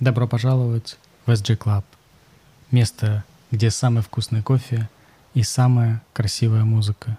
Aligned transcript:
Добро 0.00 0.28
пожаловать 0.28 0.96
в 1.26 1.30
SG 1.32 1.58
Club. 1.58 1.82
Место, 2.70 3.24
где 3.50 3.68
самый 3.68 4.00
вкусный 4.00 4.44
кофе 4.44 4.88
и 5.34 5.42
самая 5.42 6.02
красивая 6.12 6.62
музыка. 6.62 7.18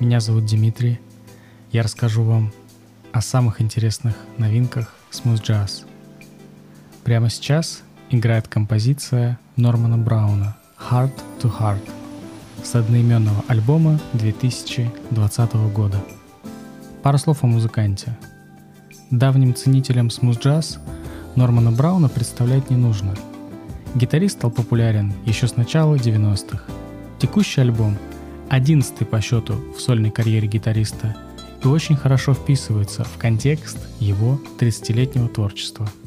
Меня 0.00 0.18
зовут 0.18 0.46
Дмитрий. 0.46 0.98
Я 1.70 1.84
расскажу 1.84 2.24
вам 2.24 2.52
о 3.12 3.20
самых 3.20 3.60
интересных 3.60 4.16
новинках 4.36 4.92
смуз 5.10 5.40
джаз. 5.40 5.84
Прямо 7.04 7.30
сейчас 7.30 7.84
играет 8.10 8.48
композиция 8.48 9.38
Нормана 9.54 9.96
Брауна 9.96 10.56
«Heart 10.90 11.12
to 11.40 11.56
Heart» 11.56 11.88
с 12.64 12.74
одноименного 12.74 13.44
альбома 13.46 14.00
2020 14.14 15.54
года. 15.72 16.04
Пару 17.04 17.18
слов 17.18 17.44
о 17.44 17.46
музыканте. 17.46 18.18
Давним 19.12 19.54
ценителям 19.54 20.10
смуз-джаз 20.10 20.80
Нормана 21.36 21.70
Брауна 21.70 22.08
представлять 22.08 22.70
не 22.70 22.76
нужно. 22.76 23.14
Гитарист 23.94 24.38
стал 24.38 24.50
популярен 24.50 25.12
еще 25.26 25.46
с 25.46 25.56
начала 25.56 25.94
90-х. 25.94 26.64
Текущий 27.18 27.60
альбом– 27.60 27.96
одиннадцатый 28.48 29.06
по 29.06 29.20
счету 29.20 29.54
в 29.76 29.80
сольной 29.80 30.10
карьере 30.10 30.48
гитариста 30.48 31.16
и 31.62 31.66
очень 31.66 31.96
хорошо 31.96 32.34
вписывается 32.34 33.04
в 33.04 33.18
контекст 33.18 33.78
его 34.00 34.40
30-летнего 34.58 35.28
творчества– 35.28 35.88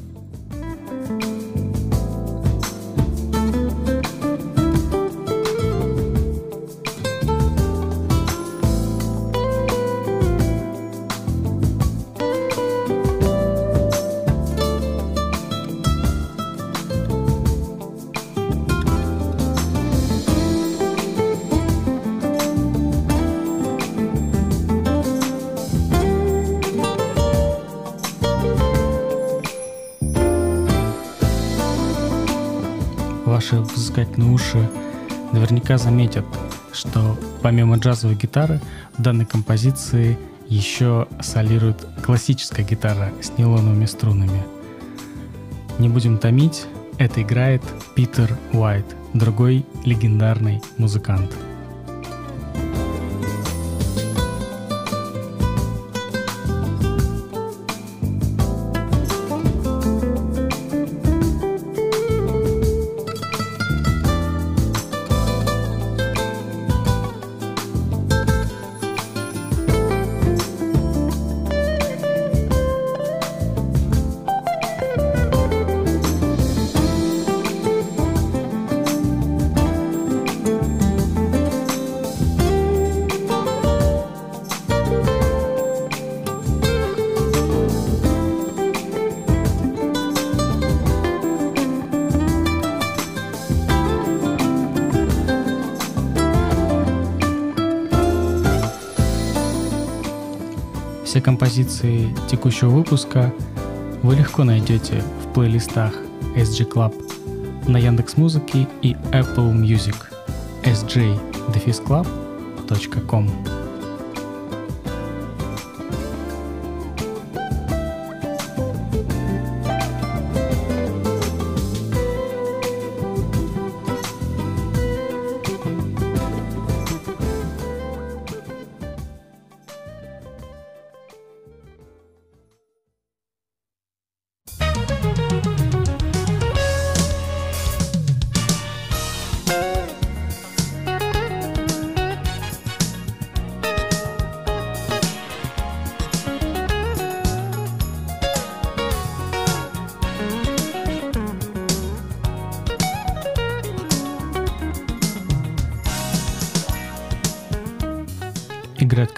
наверняка 35.32 35.78
заметят, 35.78 36.24
что 36.72 37.18
помимо 37.42 37.76
джазовой 37.76 38.16
гитары 38.16 38.60
в 38.96 39.02
данной 39.02 39.26
композиции 39.26 40.18
еще 40.48 41.06
солирует 41.20 41.86
классическая 42.04 42.62
гитара 42.64 43.12
с 43.22 43.36
нейлоновыми 43.38 43.86
струнами. 43.86 44.42
Не 45.78 45.88
будем 45.88 46.18
томить, 46.18 46.66
это 46.98 47.22
играет 47.22 47.62
Питер 47.94 48.36
Уайт, 48.52 48.86
другой 49.14 49.64
легендарный 49.84 50.60
музыкант– 50.76 51.30
Все 101.10 101.20
композиции 101.20 102.14
текущего 102.30 102.68
выпуска 102.68 103.34
вы 104.04 104.14
легко 104.14 104.44
найдете 104.44 105.02
в 105.24 105.34
плейлистах 105.34 105.92
SG 106.36 106.70
Club 106.70 106.94
на 107.68 107.78
Яндекс 107.78 108.16
Музыке 108.16 108.68
и 108.80 108.92
Apple 109.10 109.52
Music 109.52 109.96
sj-club.com. 110.62 113.59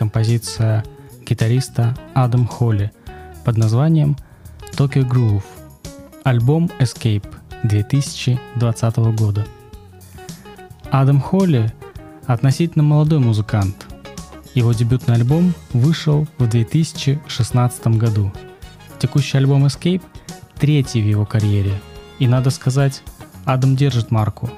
композиция 0.03 0.83
гитариста 1.25 1.97
Адам 2.13 2.49
Холли 2.49 2.91
под 3.45 3.57
названием 3.57 4.17
Tokyo 4.73 5.09
Groove, 5.09 5.45
альбом 6.25 6.69
Escape 6.81 7.33
2020 7.63 8.97
года. 9.17 9.47
Адам 10.91 11.21
Холли– 11.21 11.73
относительно 12.27 12.83
молодой 12.83 13.21
музыкант. 13.21 13.87
Его 14.55 14.73
дебютный 14.73 15.15
альбом 15.15 15.55
вышел 15.73 16.27
в 16.37 16.49
2016 16.49 17.87
году. 17.97 18.33
Текущий 18.99 19.39
альбом 19.39 19.67
Escape– 19.67 20.03
третий 20.59 21.01
в 21.01 21.07
его 21.07 21.25
карьере. 21.25 21.81
И 22.19 22.27
надо 22.27 22.51
сказать, 22.51 23.05
Адам 23.45 23.77
держит 23.77 24.11
марку, 24.11 24.51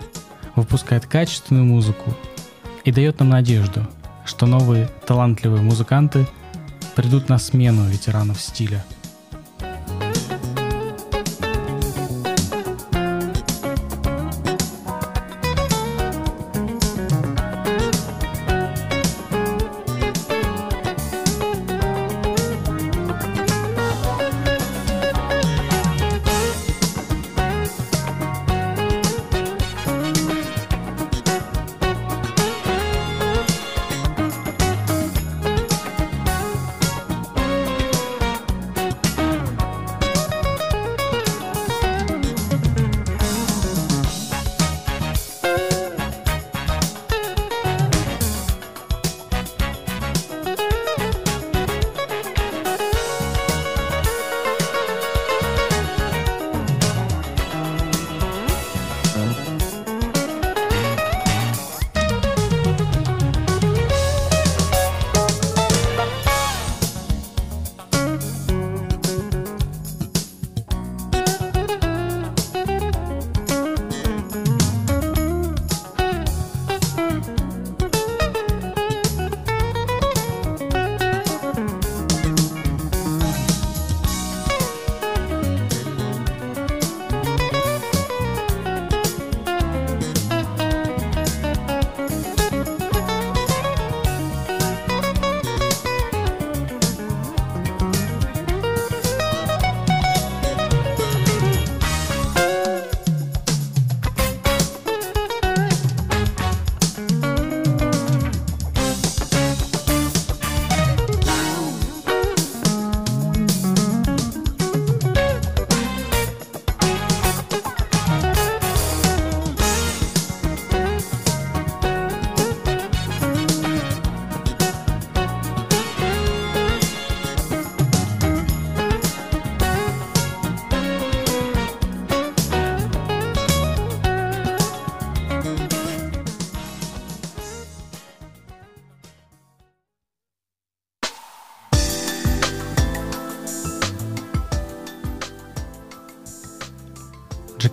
выпускает 0.56 1.04
качественную 1.04 1.66
музыку 1.66 2.14
и 2.84 2.90
дает 2.90 3.20
нам 3.20 3.28
надежду– 3.28 3.86
что 4.24 4.46
новые 4.46 4.88
талантливые 5.06 5.62
музыканты 5.62 6.26
придут 6.94 7.28
на 7.28 7.38
смену 7.38 7.88
ветеранов 7.88 8.40
стиля– 8.40 8.84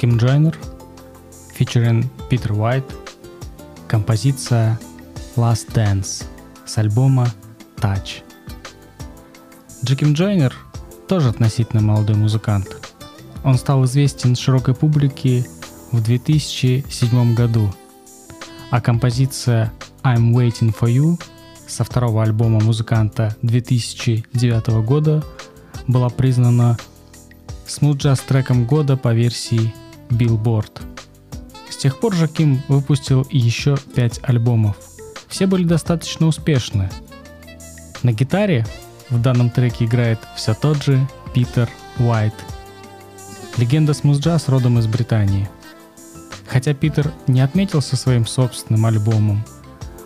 Джеким 0.01 0.17
Джойнер, 0.17 0.57
featuring 1.55 2.07
Питер 2.27 2.53
Уайт, 2.53 2.83
композиция 3.87 4.79
Last 5.35 5.71
Dance 5.75 6.25
с 6.65 6.77
альбома 6.79 7.27
Touch. 7.77 8.23
Джеким 9.85 10.13
Джойнер 10.13 10.55
тоже 11.07 11.29
относительно 11.29 11.83
молодой 11.83 12.15
музыкант. 12.15 12.91
Он 13.43 13.59
стал 13.59 13.85
известен 13.85 14.35
широкой 14.35 14.73
публике 14.73 15.45
в 15.91 16.01
2007 16.01 17.35
году, 17.35 17.71
а 18.71 18.81
композиция 18.81 19.71
I'm 20.01 20.33
Waiting 20.33 20.75
for 20.75 20.89
You 20.89 21.21
со 21.67 21.83
второго 21.83 22.23
альбома 22.23 22.59
музыканта 22.59 23.35
2009 23.43 24.67
года 24.83 25.23
была 25.85 26.09
признана 26.09 26.75
смут 27.67 27.99
джаз 27.99 28.19
треком 28.21 28.65
года 28.65 28.97
по 28.97 29.13
версии 29.13 29.71
Billboard. 30.11 30.81
С 31.69 31.77
тех 31.77 31.99
пор 31.99 32.13
Жаким 32.13 32.61
выпустил 32.67 33.25
еще 33.29 33.77
пять 33.95 34.19
альбомов. 34.23 34.77
Все 35.27 35.47
были 35.47 35.63
достаточно 35.63 36.27
успешны. 36.27 36.89
На 38.03 38.11
гитаре 38.11 38.65
в 39.09 39.21
данном 39.21 39.49
треке 39.49 39.85
играет 39.85 40.19
все 40.35 40.53
тот 40.53 40.83
же 40.83 41.07
Питер 41.33 41.69
Уайт. 41.99 42.33
Легенда 43.57 43.93
смус-джаз 43.93 44.49
родом 44.49 44.79
из 44.79 44.87
Британии. 44.87 45.49
Хотя 46.47 46.73
Питер 46.73 47.11
не 47.27 47.41
отметился 47.41 47.95
своим 47.95 48.25
собственным 48.25 48.85
альбомом, 48.85 49.43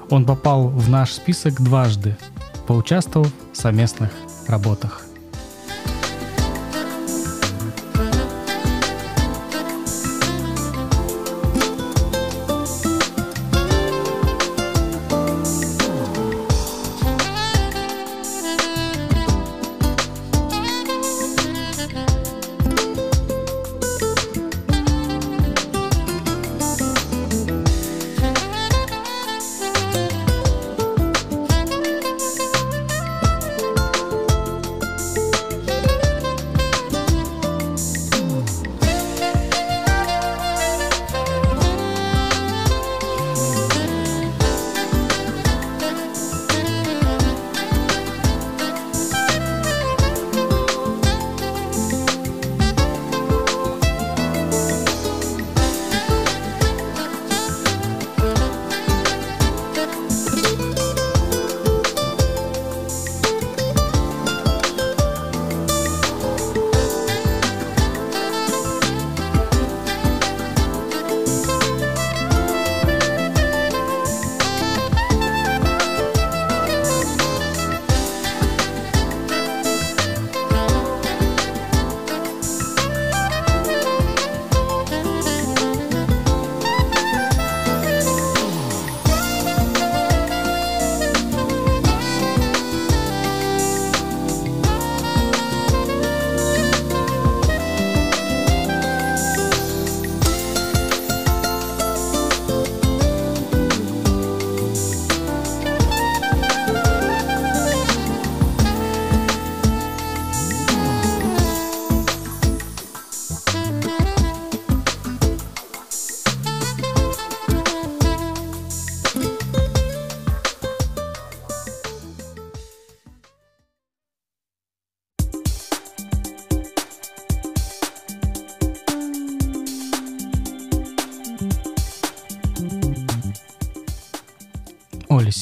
он 0.10 0.26
попал 0.26 0.68
в 0.68 0.90
наш 0.90 1.12
список 1.12 1.62
дважды, 1.62 2.18
поучаствовав 2.68 3.32
в 3.52 3.58
совместных 3.58 4.12
работах. 4.48 5.05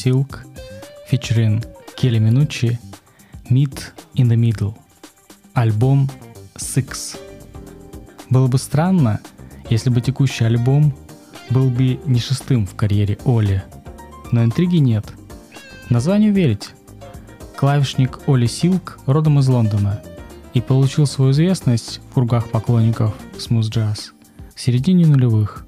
Силк, 0.03 0.43
featuring 1.09 1.65
Келли 1.95 2.19
Минучи, 2.19 2.77
Meet 3.49 3.79
in 4.15 4.27
the 4.27 4.35
Middle, 4.35 4.75
альбом 5.53 6.09
Six. 6.55 7.17
Было 8.29 8.47
бы 8.47 8.57
странно, 8.57 9.21
если 9.69 9.89
бы 9.89 10.01
текущий 10.01 10.43
альбом 10.43 10.93
был 11.51 11.69
бы 11.69 12.01
не 12.05 12.19
шестым 12.19 12.67
в 12.67 12.75
карьере 12.75 13.17
Оли, 13.23 13.63
но 14.33 14.43
интриги 14.43 14.75
нет. 14.75 15.05
Названию 15.89 16.33
верить. 16.33 16.71
Клавишник 17.55 18.27
Оли 18.27 18.47
Силк 18.47 18.99
родом 19.05 19.39
из 19.39 19.47
Лондона 19.47 20.03
и 20.53 20.59
получил 20.59 21.05
свою 21.05 21.31
известность 21.31 22.01
в 22.09 22.15
кругах 22.15 22.51
поклонников 22.51 23.15
смуз-джаз 23.39 24.11
в 24.53 24.59
середине 24.59 25.05
нулевых. 25.05 25.65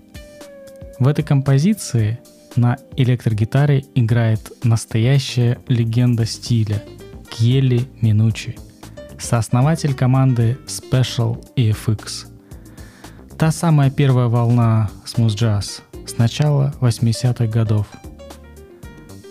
В 0.99 1.07
этой 1.07 1.23
композиции 1.23 2.19
на 2.55 2.77
электрогитаре 2.95 3.85
играет 3.95 4.51
настоящая 4.63 5.59
легенда 5.67 6.25
стиля 6.25 6.83
Кьелли 7.29 7.87
Минучи, 8.01 8.55
сооснователь 9.19 9.93
команды 9.93 10.57
Special 10.65 11.43
EFX. 11.55 12.27
Та 13.37 13.51
самая 13.51 13.91
первая 13.91 14.27
волна 14.27 14.89
смуз-джаз 15.05 15.81
с 16.07 16.17
начала 16.17 16.73
80-х 16.79 17.47
годов. 17.47 17.87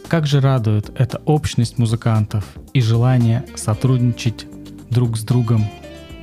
Как 0.08 0.26
же 0.26 0.40
радует 0.40 0.90
эта 0.98 1.18
общность 1.24 1.78
музыкантов 1.78 2.44
и 2.74 2.80
желание 2.80 3.44
сотрудничать 3.54 4.46
друг 4.90 5.16
с 5.16 5.24
другом 5.24 5.66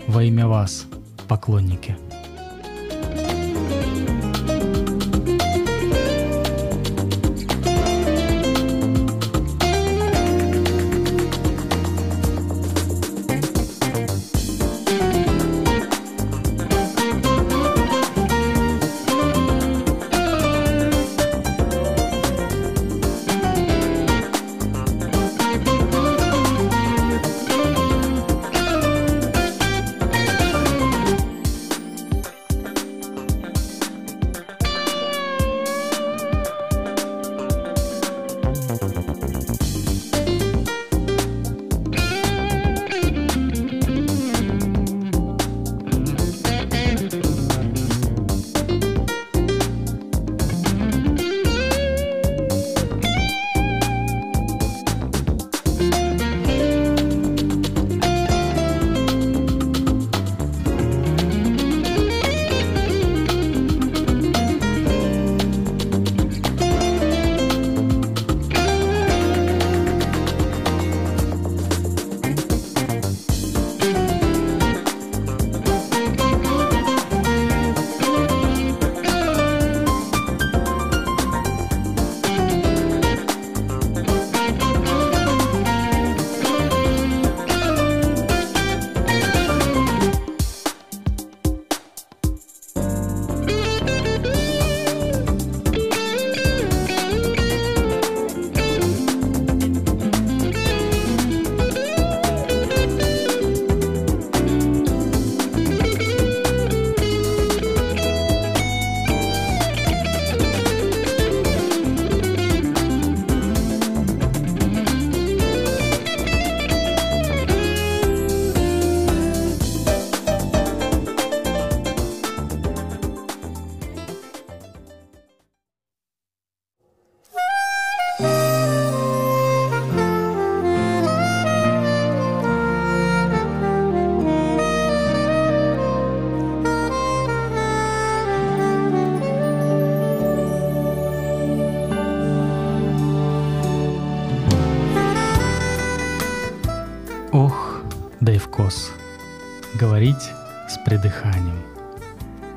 во 0.07 0.23
имя 0.23 0.47
вас, 0.47 0.85
поклонники. 1.27 1.97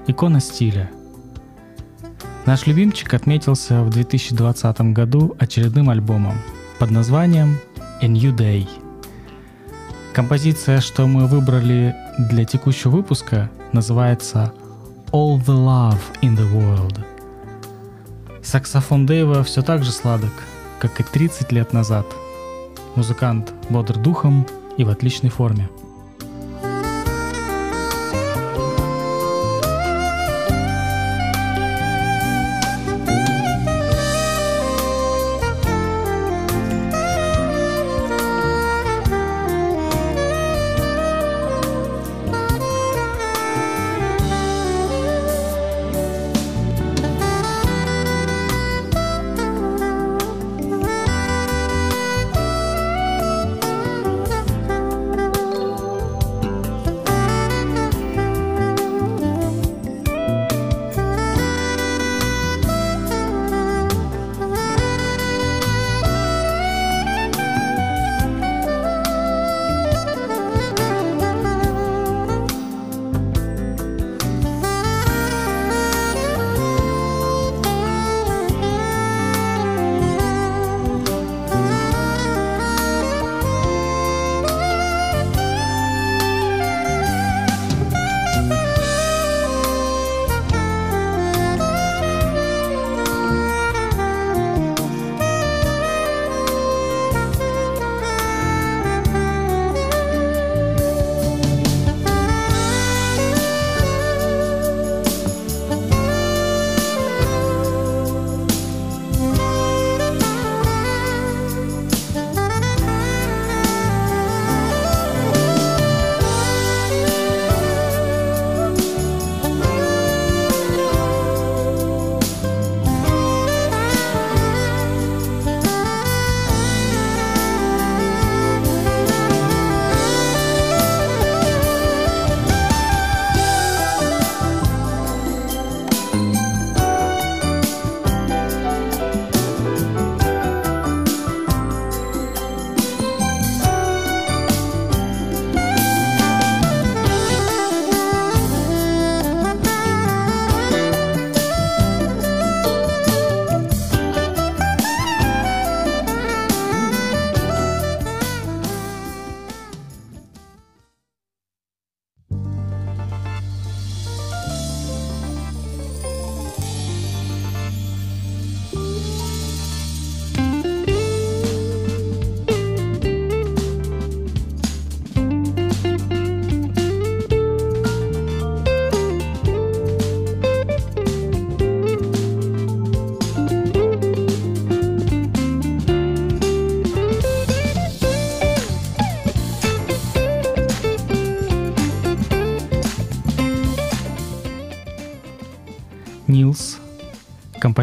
Икона 0.06 0.40
стиля. 0.40 0.90
Наш 2.44 2.66
любимчик 2.66 3.14
отметился 3.14 3.82
в 3.82 3.88
2020 3.88 4.92
году 4.92 5.34
очередным 5.38 5.88
альбомом 5.88 6.36
под 6.78 6.90
названием 6.90 7.56
A 8.02 8.06
New 8.06 8.36
Day. 8.36 8.68
Композиция, 10.12 10.82
что 10.82 11.06
мы 11.06 11.26
выбрали 11.26 11.96
для 12.18 12.44
текущего 12.44 12.90
выпуска, 12.90 13.50
называется 13.72 14.52
All 15.10 15.38
the 15.42 15.46
Love 15.46 16.02
in 16.20 16.36
the 16.36 16.52
World. 16.52 17.00
Саксофон 18.42 19.06
Дэйва 19.06 19.42
все 19.42 19.62
так 19.62 19.84
же 19.84 19.90
сладок, 19.90 20.32
как 20.80 21.00
и 21.00 21.02
30 21.02 21.50
лет 21.50 21.72
назад. 21.72 22.04
Музыкант 22.94 23.54
бодр 23.70 23.96
духом 23.98 24.46
и 24.76 24.84
в 24.84 24.90
отличной 24.90 25.30
форме– 25.30 25.70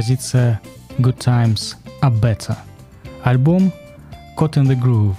композиция 0.01 0.59
Good 0.97 1.19
Times 1.19 1.75
Are 2.01 2.19
Better, 2.19 2.57
альбом 3.21 3.71
Caught 4.35 4.53
in 4.53 4.67
the 4.67 4.75
Groove. 4.75 5.15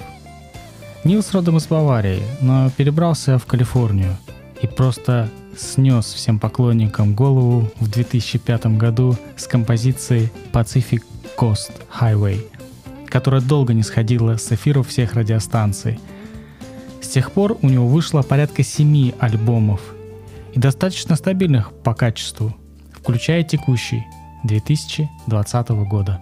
Нилс 1.04 1.32
родом 1.32 1.58
из 1.58 1.68
Баварии, 1.68 2.20
но 2.40 2.68
перебрался 2.70 3.38
в 3.38 3.46
Калифорнию 3.46 4.16
и 4.60 4.66
просто 4.66 5.28
снес 5.56 6.06
всем 6.06 6.40
поклонникам 6.40 7.14
голову 7.14 7.70
в 7.78 7.88
2005 7.88 8.76
году 8.76 9.16
с 9.36 9.46
композицией 9.46 10.32
Pacific 10.52 11.04
Coast 11.38 11.70
Highway, 12.00 12.44
которая 13.06 13.40
долго 13.40 13.74
не 13.74 13.84
сходила 13.84 14.36
с 14.36 14.50
эфиров 14.50 14.88
всех 14.88 15.14
радиостанций. 15.14 16.00
С 17.00 17.06
тех 17.06 17.30
пор 17.30 17.56
у 17.62 17.68
него 17.68 17.86
вышло 17.86 18.22
порядка 18.22 18.64
семи 18.64 19.14
альбомов 19.20 19.80
и 20.54 20.58
достаточно 20.58 21.14
стабильных 21.14 21.70
по 21.84 21.94
качеству– 21.94 22.56
включая 23.02 23.42
текущий 23.42 24.04
2020 24.44 25.70
года. 25.88 26.20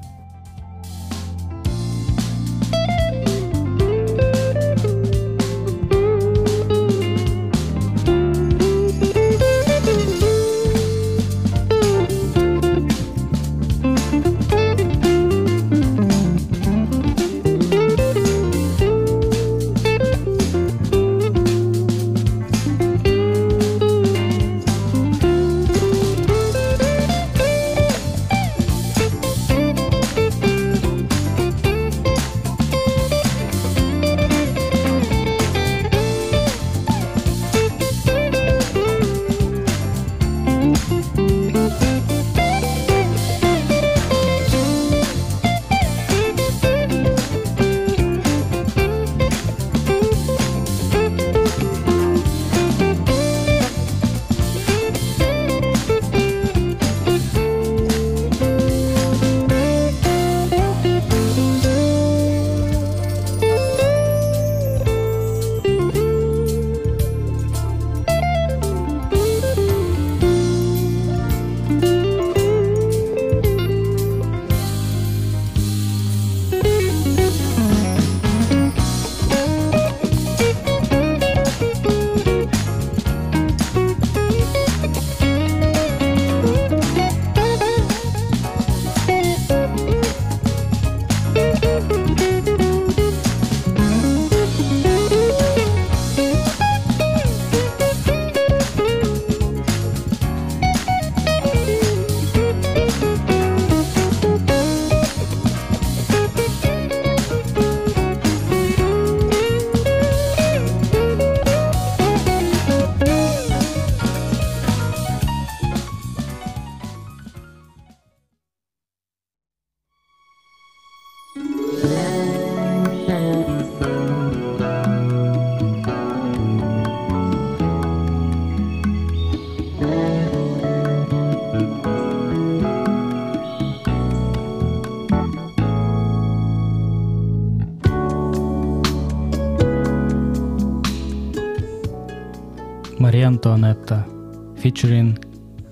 Featuring 144.70 145.18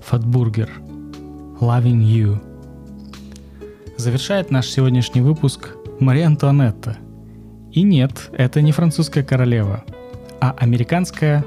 Fatburger, 0.01 0.69
Loving 1.61 2.01
You. 2.01 2.39
Завершает 3.97 4.51
наш 4.51 4.67
сегодняшний 4.67 5.21
выпуск 5.21 5.75
Мария 5.99 6.27
Антуанетта. 6.27 6.97
И 7.71 7.83
нет, 7.83 8.29
это 8.33 8.61
не 8.61 8.71
французская 8.71 9.23
королева, 9.23 9.83
а 10.41 10.53
американская 10.57 11.45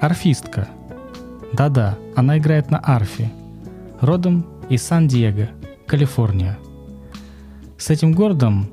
арфистка. 0.00 0.68
Да-да, 1.52 1.96
она 2.16 2.38
играет 2.38 2.70
на 2.70 2.80
арфе. 2.82 3.30
Родом 4.00 4.46
из 4.68 4.82
Сан-Диего, 4.82 5.48
Калифорния. 5.86 6.58
С 7.78 7.90
этим 7.90 8.12
городом 8.12 8.70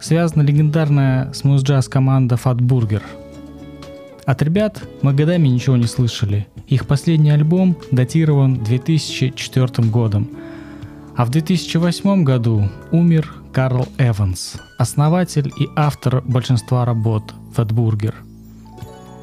связана 0.00 0.42
легендарная 0.42 1.32
смуз-джаз 1.32 1.88
команда 1.88 2.36
Fatburger– 2.36 3.02
от 4.28 4.42
ребят 4.42 4.82
мы 5.00 5.14
годами 5.14 5.48
ничего 5.48 5.78
не 5.78 5.86
слышали. 5.86 6.46
Их 6.68 6.86
последний 6.86 7.30
альбом 7.30 7.76
датирован 7.90 8.62
2004 8.62 9.88
годом. 9.88 10.28
А 11.16 11.24
в 11.24 11.30
2008 11.30 12.24
году 12.24 12.68
умер 12.92 13.34
Карл 13.52 13.88
Эванс, 13.96 14.56
основатель 14.78 15.50
и 15.58 15.68
автор 15.74 16.22
большинства 16.26 16.84
работ 16.84 17.34
Фэтбургер. 17.54 18.14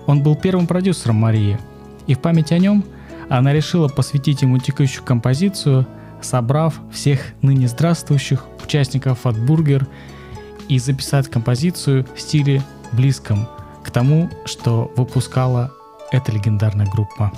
Он 0.08 0.24
был 0.24 0.36
первым 0.36 0.66
продюсером 0.66 1.18
Марии, 1.18 1.60
и 2.08 2.16
в 2.16 2.20
память 2.20 2.52
о 2.52 2.58
нем 2.58 2.84
она 3.30 3.54
решила 3.54 3.88
посвятить 3.88 4.42
ему 4.42 4.58
текущую 4.58 5.04
композицию, 5.06 5.88
собрав 6.22 6.80
всех 6.92 7.22
ныне 7.42 7.68
здравствующих 7.68 8.46
участников 8.64 9.20
Фатбургер 9.20 9.88
и 10.68 10.80
записать 10.80 11.30
композицию 11.30 12.06
в 12.16 12.20
стиле 12.20 12.64
близком 12.92 13.48
к 13.84 13.92
тому, 13.92 14.30
что 14.46 14.92
выпускала 14.96 15.72
эта 16.16 16.32
легендарная 16.32 16.86
группа. 16.86 17.32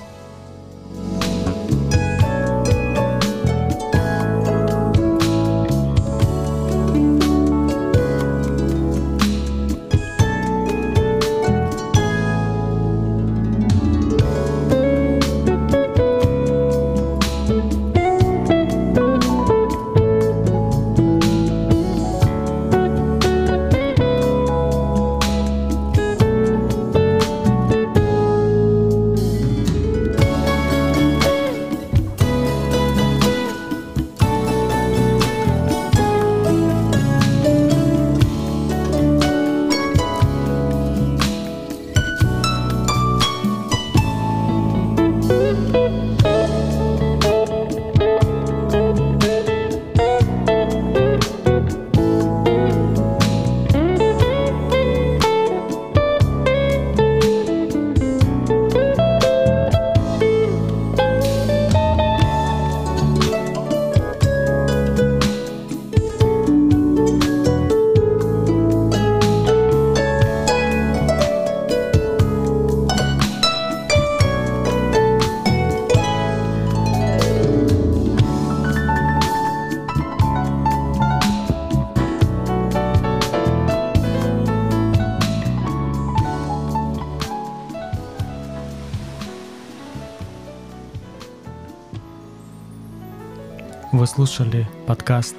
Вы 93.98 94.06
слушали 94.06 94.70
подкаст 94.86 95.36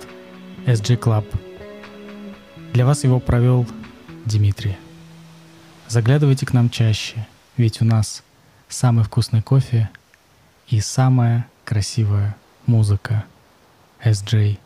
SG 0.67 0.99
Club. 0.99 1.25
Для 2.73 2.85
вас 2.87 3.05
его 3.05 3.21
провел 3.21 3.65
Дмитрий. 4.25 4.77
Заглядывайте 5.87 6.45
к 6.45 6.53
нам 6.53 6.69
чаще, 6.69 7.25
ведь 7.57 7.81
у 7.81 7.85
нас 7.85 8.25
самый 8.69 9.05
вкусный 9.05 9.43
кофе 9.43 9.89
и 10.67 10.81
самая 10.81 11.47
красивая 11.65 12.35
музыка. 12.67 13.25
sj-club.com 14.03 14.59